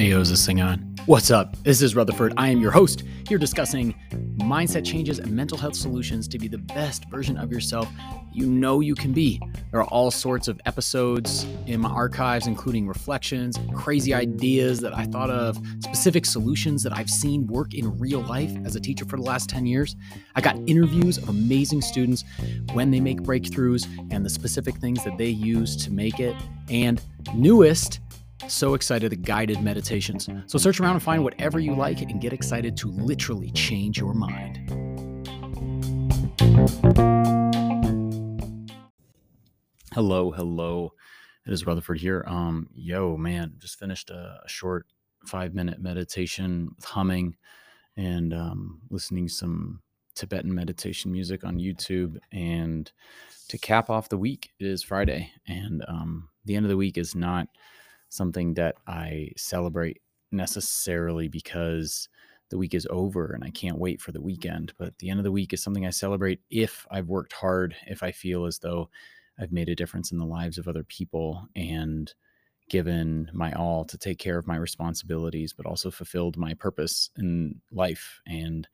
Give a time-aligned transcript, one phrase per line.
[0.00, 0.78] Ayo, is this thing on?
[1.06, 1.56] What's up?
[1.62, 2.34] This is Rutherford.
[2.36, 3.94] I am your host here discussing
[4.50, 7.88] mindset changes and mental health solutions to be the best version of yourself
[8.32, 9.40] you know you can be.
[9.70, 15.04] There are all sorts of episodes in my archives, including reflections, crazy ideas that I
[15.04, 19.16] thought of, specific solutions that I've seen work in real life as a teacher for
[19.16, 19.96] the last 10 years.
[20.34, 22.24] I got interviews of amazing students
[22.72, 26.36] when they make breakthroughs and the specific things that they use to make it.
[26.68, 27.00] And
[27.34, 28.00] newest,
[28.48, 30.28] so excited the guided meditations.
[30.46, 34.14] So search around and find whatever you like and get excited to literally change your
[34.14, 34.58] mind.
[39.92, 40.92] Hello, hello.
[41.46, 42.24] It is Rutherford here.
[42.26, 44.86] Um, yo, man, just finished a, short
[45.26, 47.36] five minute meditation with humming
[47.96, 49.80] and um, listening some
[50.14, 52.16] Tibetan meditation music on YouTube.
[52.32, 52.90] And
[53.48, 56.96] to cap off the week, it is Friday, and um, the end of the week
[56.96, 57.48] is not
[58.10, 62.08] something that I celebrate necessarily because
[62.50, 64.72] the week is over and I can't wait for the weekend.
[64.76, 68.02] But the end of the week is something I celebrate if I've worked hard, if
[68.02, 68.90] I feel as though
[69.38, 72.12] I've made a difference in the lives of other people and
[72.68, 77.60] given my all to take care of my responsibilities, but also fulfilled my purpose in
[77.72, 78.20] life.
[78.26, 78.68] And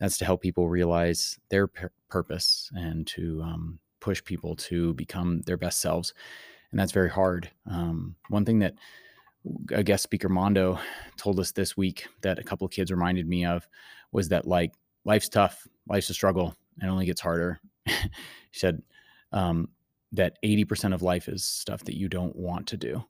[0.00, 5.42] that's to help people realize their p- purpose and to um, push people to become
[5.42, 6.14] their best selves
[6.70, 7.50] and that's very hard.
[7.70, 8.74] Um, one thing that
[9.72, 10.78] a guest speaker Mondo
[11.16, 13.66] told us this week that a couple of kids reminded me of
[14.12, 14.72] was that like
[15.04, 17.60] life's tough, life's a struggle, and only gets harder.
[17.86, 17.94] he
[18.52, 18.82] said
[19.32, 19.68] um,
[20.12, 23.04] that 80% of life is stuff that you don't want to do,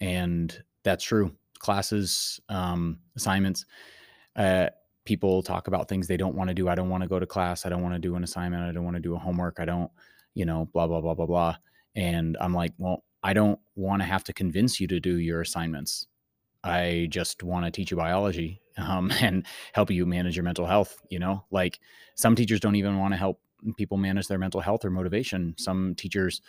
[0.00, 1.32] and that's true.
[1.58, 3.66] Classes, um, assignments.
[4.36, 4.68] Uh,
[5.04, 6.68] people talk about things they don't want to do.
[6.68, 7.66] I don't want to go to class.
[7.66, 8.62] I don't want to do an assignment.
[8.62, 9.56] I don't want to do a homework.
[9.58, 9.90] I don't,
[10.34, 11.56] you know, blah blah blah blah blah.
[11.96, 15.40] And I'm like, well, I don't want to have to convince you to do your
[15.40, 16.06] assignments.
[16.62, 21.00] I just want to teach you biology um, and help you manage your mental health.
[21.10, 21.80] You know, like
[22.14, 23.40] some teachers don't even want to help
[23.76, 25.54] people manage their mental health or motivation.
[25.58, 26.40] Some teachers,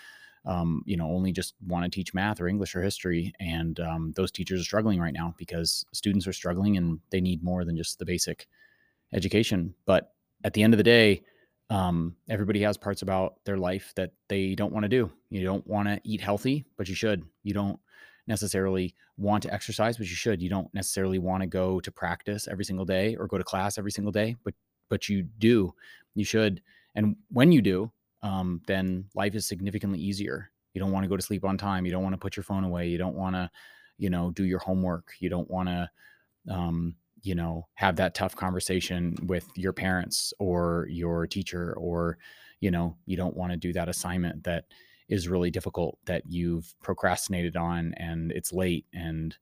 [0.45, 3.33] um, you know, only just want to teach math or English or history.
[3.39, 7.43] And um, those teachers are struggling right now because students are struggling and they need
[7.43, 8.47] more than just the basic
[9.13, 9.73] education.
[9.85, 10.13] But
[10.43, 11.23] at the end of the day,
[11.69, 15.11] um, everybody has parts about their life that they don't want to do.
[15.29, 17.23] You don't want to eat healthy, but you should.
[17.43, 17.79] You don't
[18.27, 20.41] necessarily want to exercise, but you should.
[20.41, 23.77] You don't necessarily want to go to practice every single day or go to class
[23.77, 24.53] every single day, but
[24.89, 25.73] but you do.
[26.15, 26.61] You should.
[26.95, 27.91] And when you do,
[28.23, 30.51] um, then life is significantly easier.
[30.73, 31.85] You don't want to go to sleep on time.
[31.85, 32.87] You don't want to put your phone away.
[32.87, 33.49] You don't want to,
[33.97, 35.13] you know, do your homework.
[35.19, 35.89] You don't want to,
[36.49, 42.17] um, you know have that tough conversation with your parents or your teacher or
[42.59, 44.65] you know you don't want to do that assignment that
[45.09, 49.37] is really difficult that you've procrastinated on and it's late and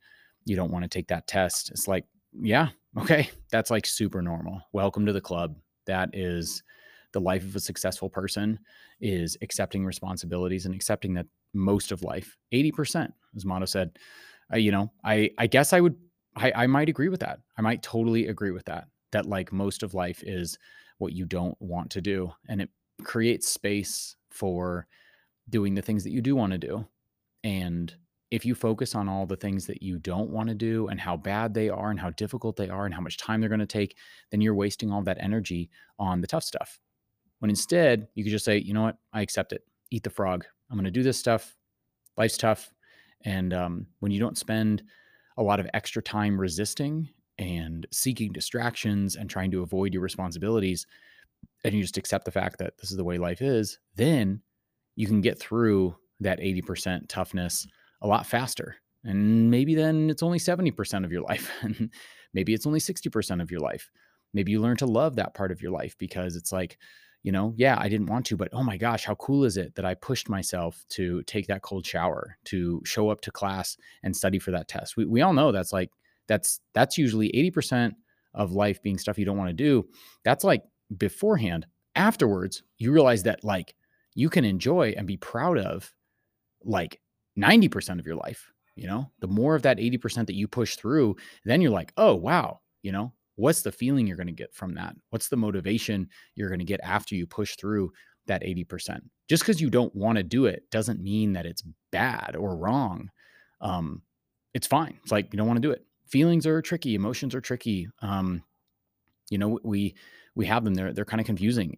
[0.45, 1.69] you don't want to take that test.
[1.71, 2.05] It's like
[2.39, 4.61] yeah okay that's like super normal.
[4.71, 5.57] Welcome to the club.
[5.85, 6.63] That is
[7.11, 8.59] the life of a successful person
[9.01, 13.97] is accepting responsibilities and accepting that most of life 80% as Mondo said
[14.53, 15.95] uh, you know i i guess i would
[16.37, 17.39] I, I might agree with that.
[17.57, 18.87] I might totally agree with that.
[19.11, 20.57] That like most of life is
[20.97, 22.31] what you don't want to do.
[22.47, 22.69] And it
[23.03, 24.87] creates space for
[25.49, 26.85] doing the things that you do want to do.
[27.43, 27.93] And
[28.29, 31.15] if you focus on all the things that you don't want to do and how
[31.15, 33.65] bad they are and how difficult they are and how much time they're going to
[33.65, 33.95] take,
[34.31, 36.79] then you're wasting all that energy on the tough stuff.
[37.39, 39.63] When instead, you could just say, you know what, I accept it.
[39.91, 40.45] Eat the frog.
[40.69, 41.55] I'm going to do this stuff.
[42.17, 42.73] Life's tough.
[43.23, 44.83] And um, when you don't spend
[45.37, 50.87] a lot of extra time resisting and seeking distractions and trying to avoid your responsibilities
[51.63, 54.41] and you just accept the fact that this is the way life is then
[54.95, 57.67] you can get through that 80% toughness
[58.01, 58.75] a lot faster.
[59.03, 61.89] And maybe then it's only 70% of your life and
[62.33, 63.89] maybe it's only 60% of your life.
[64.33, 66.77] Maybe you learn to love that part of your life because it's like
[67.23, 69.75] you know, yeah, I didn't want to, but oh my gosh, how cool is it
[69.75, 74.15] that I pushed myself to take that cold shower, to show up to class and
[74.15, 74.95] study for that test.
[74.95, 75.89] We, we all know that's like,
[76.27, 77.93] that's, that's usually 80%
[78.33, 79.87] of life being stuff you don't want to do.
[80.23, 80.63] That's like
[80.95, 81.65] beforehand.
[81.95, 83.73] Afterwards, you realize that like
[84.13, 85.91] you can enjoy and be proud of
[86.63, 87.01] like
[87.37, 88.51] 90% of your life.
[88.75, 91.15] You know, the more of that 80% that you push through,
[91.45, 94.75] then you're like, oh, wow, you know, what's the feeling you're going to get from
[94.75, 94.95] that?
[95.11, 97.93] What's the motivation you're going to get after you push through
[98.25, 98.99] that 80%?
[99.29, 103.09] Just because you don't want to do it doesn't mean that it's bad or wrong.
[103.61, 104.01] Um,
[104.53, 104.99] it's fine.
[105.03, 105.85] It's like you don't want to do it.
[106.07, 107.87] Feelings are tricky, emotions are tricky.
[108.01, 108.43] Um,
[109.29, 109.95] you know, we
[110.35, 110.73] we have them.
[110.73, 111.77] They're they're kind of confusing.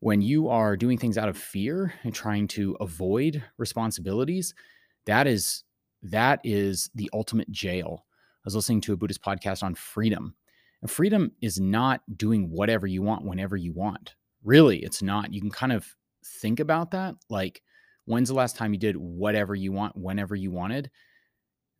[0.00, 4.54] when you are doing things out of fear and trying to avoid responsibilities,
[5.06, 5.64] that is
[6.02, 8.06] that is the ultimate jail.
[8.08, 10.34] I was listening to a Buddhist podcast on freedom.
[10.82, 14.14] And freedom is not doing whatever you want whenever you want.
[14.42, 15.32] Really, it's not.
[15.32, 15.94] You can kind of
[16.24, 17.16] think about that.
[17.28, 17.62] Like,
[18.06, 20.90] when's the last time you did whatever you want whenever you wanted?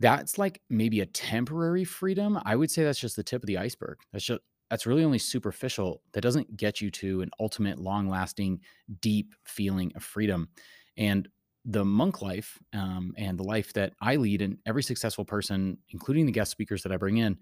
[0.00, 2.38] That's like maybe a temporary freedom.
[2.44, 3.98] I would say that's just the tip of the iceberg.
[4.12, 6.02] That's just that's really only superficial.
[6.12, 8.60] That doesn't get you to an ultimate, long lasting,
[9.00, 10.48] deep feeling of freedom.
[10.96, 11.28] And
[11.64, 16.24] the monk life um, and the life that I lead, and every successful person, including
[16.24, 17.36] the guest speakers that I bring in,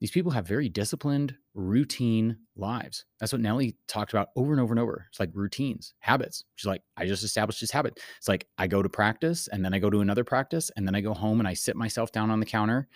[0.00, 3.04] these people have very disciplined, routine lives.
[3.18, 5.06] That's what Nellie talked about over and over and over.
[5.08, 6.44] It's like routines, habits.
[6.56, 7.98] She's like, I just established this habit.
[8.18, 10.94] It's like I go to practice and then I go to another practice and then
[10.94, 12.88] I go home and I sit myself down on the counter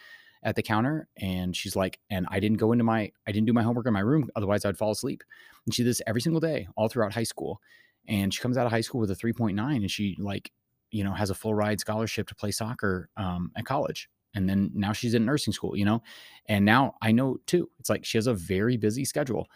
[0.43, 3.53] at the counter and she's like and i didn't go into my i didn't do
[3.53, 5.23] my homework in my room otherwise i'd fall asleep
[5.67, 7.61] and she did this every single day all throughout high school
[8.09, 10.51] and she comes out of high school with a 3.9 and she like
[10.91, 14.71] you know has a full ride scholarship to play soccer um, at college and then
[14.75, 16.03] now she's in nursing school you know
[16.47, 19.49] and now i know too it's like she has a very busy schedule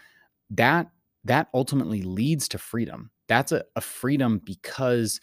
[0.50, 0.88] that
[1.24, 5.20] that ultimately leads to freedom that's a, a freedom because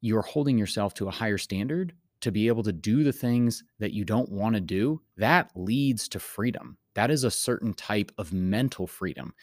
[0.00, 3.92] you're holding yourself to a higher standard to be able to do the things that
[3.92, 6.78] you don't want to do, that leads to freedom.
[6.94, 9.34] That is a certain type of mental freedom.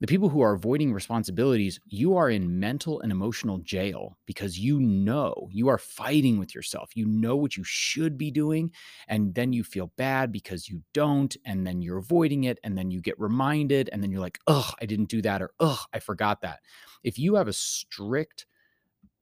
[0.00, 4.78] The people who are avoiding responsibilities, you are in mental and emotional jail because you
[4.78, 6.90] know you are fighting with yourself.
[6.94, 8.70] You know what you should be doing.
[9.08, 11.36] And then you feel bad because you don't.
[11.44, 12.60] And then you're avoiding it.
[12.62, 13.90] And then you get reminded.
[13.92, 15.42] And then you're like, ugh, I didn't do that.
[15.42, 16.60] Or ugh, I forgot that.
[17.02, 18.46] If you have a strict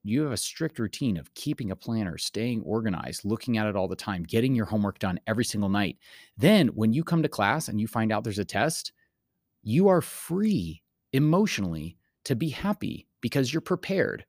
[0.03, 3.87] you have a strict routine of keeping a planner, staying organized, looking at it all
[3.87, 5.97] the time, getting your homework done every single night,
[6.37, 8.93] then when you come to class and you find out there's a test,
[9.67, 10.81] you are free
[11.11, 14.25] emotionally to be happy because you're prepared.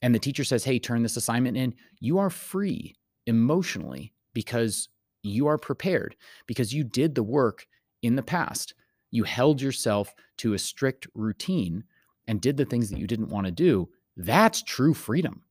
[0.00, 1.74] And the teacher says, Hey, turn this assignment in.
[1.98, 2.94] You are free
[3.26, 4.88] emotionally because
[5.24, 6.14] you are prepared,
[6.46, 7.66] because you did the work
[8.02, 8.74] in the past.
[9.10, 11.82] You held yourself to a strict routine
[12.28, 15.42] and did the things that you didn't want to do that's true freedom,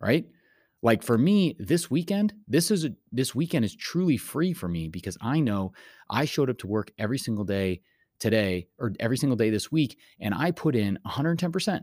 [0.00, 0.26] right?
[0.80, 4.86] Like for me, this weekend, this is a, this weekend is truly free for me
[4.86, 5.72] because I know
[6.08, 7.80] I showed up to work every single day
[8.20, 11.80] today or every single day this week and I put in 110%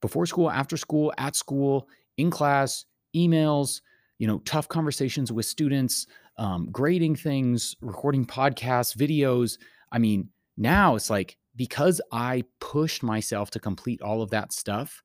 [0.00, 2.84] before school, after school, at school, in class,
[3.14, 3.80] emails,
[4.18, 6.06] you know, tough conversations with students,
[6.38, 9.58] um, grading things, recording podcasts, videos.
[9.92, 15.02] I mean, now it's like because I pushed myself to complete all of that stuff,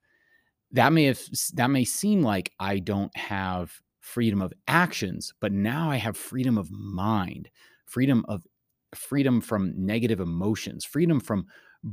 [0.72, 1.22] that may have
[1.54, 6.58] that may seem like I don't have freedom of actions, but now I have freedom
[6.58, 7.50] of mind,
[7.86, 8.46] freedom of
[8.96, 11.46] freedom from negative emotions, freedom from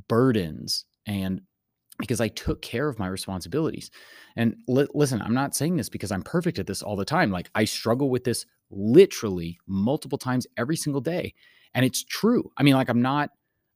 [0.08, 1.40] burdens and
[1.98, 3.90] because I took care of my responsibilities.
[4.36, 7.32] And li- listen, I'm not saying this because I'm perfect at this all the time.
[7.32, 11.34] Like I struggle with this literally multiple times every single day.
[11.74, 12.50] And it's true.
[12.56, 13.30] I mean, like I'm not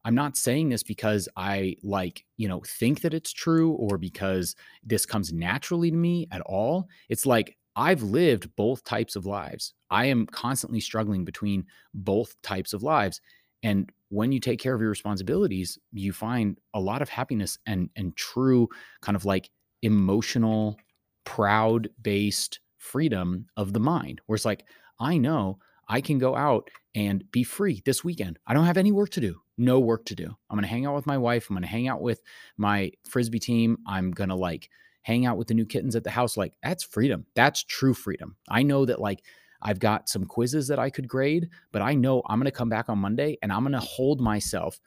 [0.04, 4.56] I'm not saying this because I like, you know, think that it's true or because
[4.82, 6.88] this comes naturally to me at all.
[7.08, 9.74] It's like I've lived both types of lives.
[9.90, 11.64] I am constantly struggling between
[11.94, 13.20] both types of lives.
[13.62, 17.88] And when you take care of your responsibilities, you find a lot of happiness and
[17.96, 18.69] and true
[19.00, 19.50] kind of like
[19.82, 20.76] emotional,
[21.24, 24.20] proud based freedom of the mind.
[24.26, 24.64] Where it's like,
[25.00, 28.38] I know I can go out and be free this weekend.
[28.46, 30.26] I don't have any work to do no work to do.
[30.50, 31.48] I'm going to hang out with my wife.
[31.48, 32.22] I'm going to hang out with
[32.56, 33.79] my frisbee team.
[33.86, 34.69] I'm going to like
[35.03, 36.37] hang out with the new kittens at the house.
[36.37, 37.27] Like that's freedom.
[37.35, 38.37] That's true freedom.
[38.49, 39.23] I know that like
[39.61, 42.69] I've got some quizzes that I could grade, but I know I'm going to come
[42.69, 44.81] back on Monday and I'm going to hold myself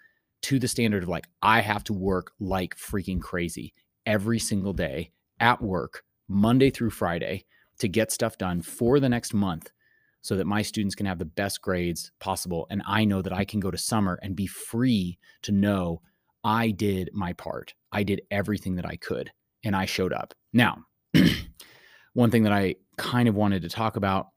[0.44, 3.74] to the standard of like I have to work like freaking crazy
[4.06, 7.46] every single day at work, Monday through Friday
[7.80, 9.72] to get stuff done for the next month
[10.22, 12.68] so that my students can have the best grades possible.
[12.70, 16.02] And I know that I can go to summer and be free to know
[16.44, 17.74] I did my part.
[17.92, 19.32] I did everything that I could
[19.66, 20.34] and I showed up.
[20.54, 20.78] Now,
[22.14, 24.28] one thing that I kind of wanted to talk about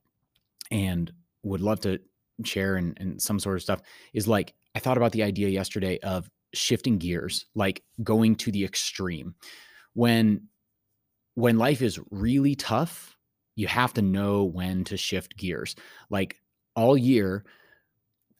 [0.70, 1.12] and
[1.44, 2.00] would love to
[2.44, 3.80] share and, and some sort of stuff
[4.12, 8.64] is like I thought about the idea yesterday of shifting gears, like going to the
[8.64, 9.34] extreme.
[9.94, 10.48] When
[11.34, 13.16] when life is really tough,
[13.54, 15.76] you have to know when to shift gears.
[16.10, 16.40] Like
[16.74, 17.44] all year,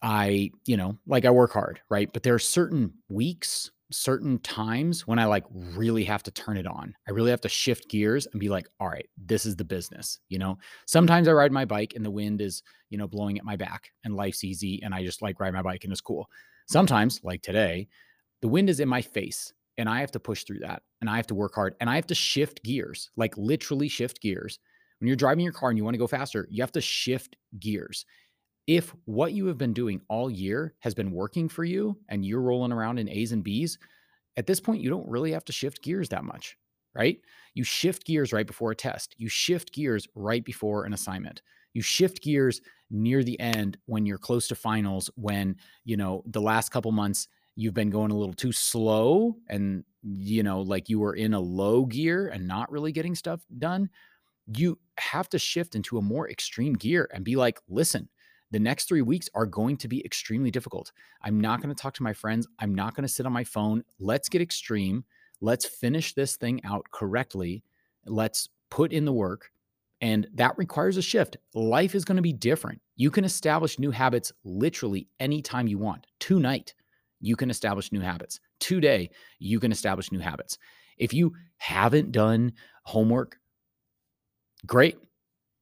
[0.02, 2.12] I, you know, like I work hard, right?
[2.12, 6.66] But there are certain weeks, certain times when I like really have to turn it
[6.66, 6.94] on.
[7.08, 10.18] I really have to shift gears and be like, all right, this is the business.
[10.28, 13.44] You know, sometimes I ride my bike and the wind is, you know, blowing at
[13.44, 16.28] my back and life's easy and I just like ride my bike and it's cool.
[16.66, 17.88] Sometimes, like today,
[18.42, 21.16] the wind is in my face and I have to push through that and I
[21.16, 24.58] have to work hard and I have to shift gears, like literally shift gears.
[25.00, 27.36] When you're driving your car and you want to go faster, you have to shift
[27.58, 28.04] gears.
[28.68, 32.42] If what you have been doing all year has been working for you and you're
[32.42, 33.78] rolling around in A's and B's,
[34.36, 36.56] at this point, you don't really have to shift gears that much,
[36.94, 37.20] right?
[37.54, 41.42] You shift gears right before a test, you shift gears right before an assignment.
[41.74, 42.60] You shift gears
[42.90, 47.28] near the end when you're close to finals, when, you know, the last couple months
[47.56, 51.40] you've been going a little too slow and, you know, like you were in a
[51.40, 53.90] low gear and not really getting stuff done.
[54.46, 58.08] You have to shift into a more extreme gear and be like, listen,
[58.50, 60.92] the next three weeks are going to be extremely difficult.
[61.22, 62.46] I'm not going to talk to my friends.
[62.58, 63.84] I'm not going to sit on my phone.
[63.98, 65.04] Let's get extreme.
[65.40, 67.62] Let's finish this thing out correctly.
[68.06, 69.50] Let's put in the work.
[70.00, 71.36] And that requires a shift.
[71.54, 72.80] Life is going to be different.
[72.96, 76.06] You can establish new habits literally anytime you want.
[76.20, 76.74] Tonight,
[77.20, 78.40] you can establish new habits.
[78.60, 80.56] Today, you can establish new habits.
[80.96, 82.52] If you haven't done
[82.84, 83.38] homework,
[84.66, 84.98] great.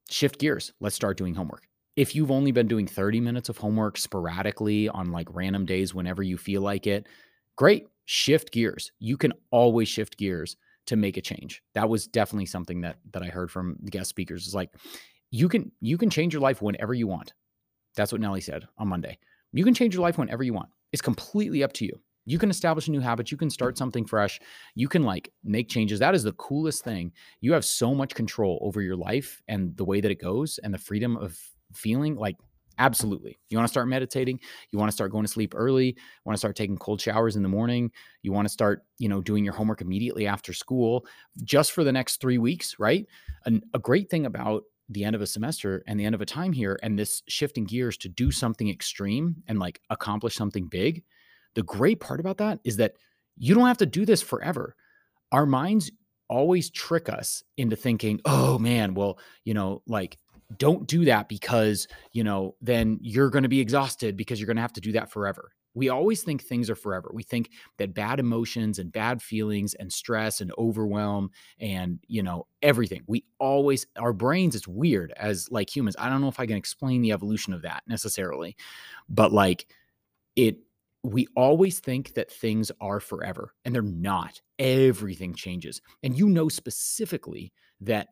[0.09, 0.71] Shift gears.
[0.79, 1.66] Let's start doing homework
[1.97, 6.21] if you've only been doing 30 minutes of homework sporadically on like random days whenever
[6.21, 7.07] you feel like it,
[7.57, 7.87] great.
[8.05, 8.91] Shift gears.
[8.99, 11.61] You can always shift gears to make a change.
[11.73, 14.47] That was definitely something that that I heard from the guest speakers.
[14.47, 14.69] Is like
[15.31, 17.33] you can you can change your life whenever you want.
[17.95, 19.17] That's what Nelly said on Monday.
[19.51, 20.69] You can change your life whenever you want.
[20.93, 21.99] It's completely up to you.
[22.25, 23.31] You can establish a new habit.
[23.31, 24.39] You can start something fresh.
[24.75, 25.99] You can like make changes.
[25.99, 27.11] That is the coolest thing.
[27.41, 30.73] You have so much control over your life and the way that it goes and
[30.73, 31.39] the freedom of
[31.73, 32.37] feeling like
[32.79, 33.37] absolutely.
[33.49, 34.39] You want to start meditating
[34.71, 37.35] you want to start going to sleep early you want to start taking cold showers
[37.35, 41.05] in the morning you want to start you know doing your homework immediately after school
[41.43, 43.05] just for the next three weeks right?
[43.45, 46.25] And a great thing about the end of a semester and the end of a
[46.25, 51.03] time here and this shifting gears to do something extreme and like accomplish something big
[51.57, 52.93] the great part about that is that
[53.35, 54.75] you don't have to do this forever.
[55.31, 55.91] Our minds
[56.29, 60.17] always trick us into thinking oh man well you know like
[60.55, 64.55] don't do that because, you know, then you're going to be exhausted because you're going
[64.55, 65.51] to have to do that forever.
[65.73, 67.11] We always think things are forever.
[67.13, 72.47] We think that bad emotions and bad feelings and stress and overwhelm and, you know,
[72.63, 73.03] everything.
[73.05, 75.95] We always, our brains, it's weird as like humans.
[75.99, 78.55] I don't know if I can explain the evolution of that necessarily,
[79.07, 79.67] but like
[80.35, 80.57] it,
[81.03, 84.41] we always think that things are forever and they're not.
[84.57, 85.81] Everything changes.
[86.01, 88.07] And you know specifically that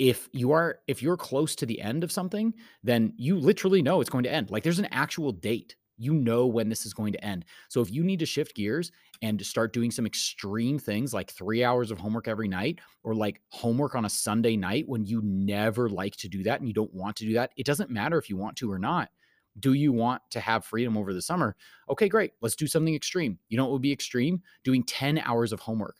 [0.00, 4.00] if you are if you're close to the end of something then you literally know
[4.00, 4.50] it's going to end.
[4.50, 5.76] Like there's an actual date.
[5.98, 7.44] You know when this is going to end.
[7.68, 8.90] So if you need to shift gears
[9.20, 13.42] and start doing some extreme things like three hours of homework every night or like
[13.50, 16.94] homework on a sunday night when you never like to do that and you don't
[16.94, 19.10] want to do that it doesn't matter if you want to or not.
[19.58, 21.54] Do you want to have freedom over the summer?
[21.90, 22.32] Okay great.
[22.40, 23.38] Let's do something extreme.
[23.50, 24.40] You know what would be extreme?
[24.64, 25.96] Doing 10 hours of homework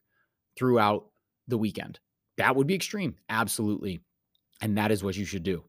[0.56, 1.10] throughout
[1.46, 2.00] the weekend
[2.40, 3.16] that would be extreme.
[3.28, 4.00] Absolutely.
[4.62, 5.62] And that is what you should do.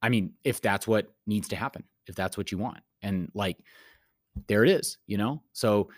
[0.00, 2.78] I mean, if that's what needs to happen, if that's what you want.
[3.02, 3.58] And like,
[4.46, 5.42] there it is, you know?
[5.52, 5.90] So,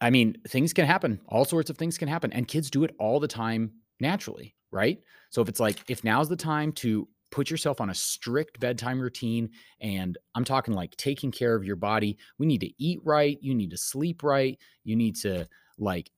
[0.00, 1.20] I mean, things can happen.
[1.28, 2.32] All sorts of things can happen.
[2.32, 4.98] And kids do it all the time naturally, right?
[5.30, 8.98] So if it's like, if now's the time to put yourself on a strict bedtime
[8.98, 13.38] routine, and I'm talking like taking care of your body, we need to eat right.
[13.40, 14.58] You need to sleep right.
[14.82, 15.46] You need to,
[15.78, 16.10] like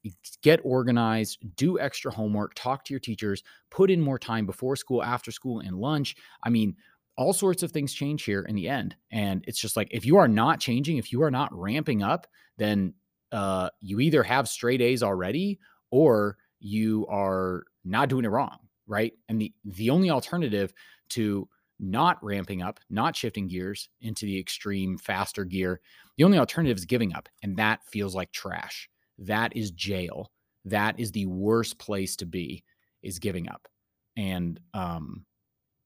[0.43, 5.03] get organized, do extra homework, talk to your teachers, put in more time before school,
[5.03, 6.17] after school, and lunch.
[6.43, 6.77] I mean,
[7.17, 8.97] all sorts of things change here in the end.
[9.11, 12.27] And it's just like if you are not changing, if you are not ramping up,
[12.57, 12.95] then
[13.33, 15.59] uh, you either have straight A's already
[15.91, 19.13] or you are not doing it wrong, right?
[19.29, 20.73] And the the only alternative
[21.11, 21.49] to
[21.79, 25.81] not ramping up, not shifting gears into the extreme faster gear,
[26.17, 28.89] the only alternative is giving up, and that feels like trash
[29.21, 30.31] that is jail.
[30.65, 32.65] That is the worst place to be
[33.03, 33.69] is giving up.
[34.17, 35.25] And um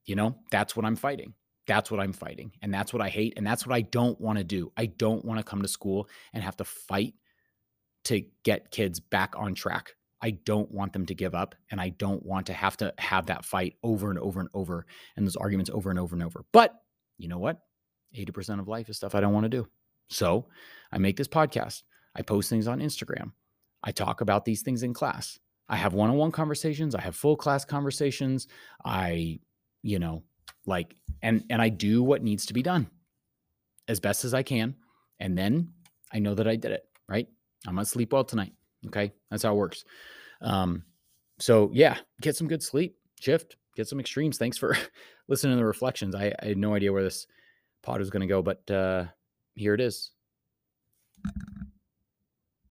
[0.07, 1.33] you know, that's what I'm fighting.
[1.67, 2.53] That's what I'm fighting.
[2.61, 4.73] And that's what I hate and that's what I don't want to do.
[4.77, 7.15] I don't want to come to school and have to fight
[8.05, 9.95] to get kids back on track.
[10.21, 13.27] I don't want them to give up and I don't want to have to have
[13.27, 14.87] that fight over and over and over
[15.17, 16.45] and those arguments over and over and over.
[16.53, 16.75] But
[17.19, 17.61] you know what?
[18.17, 19.69] 80% of life is stuff I don't want to do.
[20.09, 20.47] So
[20.93, 21.83] I make this podcast.
[22.15, 23.33] I post things on Instagram.
[23.83, 25.39] I talk about these things in class.
[25.69, 26.95] I have one on one conversations.
[26.95, 28.49] I have full class conversations.
[28.85, 29.41] I,
[29.83, 30.23] you know,
[30.67, 32.89] like, and, and I do what needs to be done
[33.89, 34.75] as best as I can.
[35.21, 35.73] And then
[36.13, 37.29] I know that I did it, right?
[37.67, 38.53] I'm going to sleep well tonight.
[38.87, 39.13] Okay.
[39.31, 39.85] That's how it works.
[40.41, 40.85] Um,
[41.39, 44.39] so yeah, get some good sleep, shift, get some extremes.
[44.39, 44.77] Thanks for
[45.29, 46.15] listening to the reflections.
[46.15, 47.27] I, I had no idea where this
[47.83, 49.05] pod was going to go, but uh,
[49.55, 50.11] here it is.